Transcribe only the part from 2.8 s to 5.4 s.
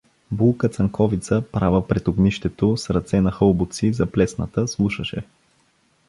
ръце на хълбоци, заплесната, слушаше.